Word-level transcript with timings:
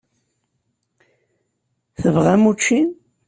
Tebɣam 2.01 2.43
učči? 2.51 2.79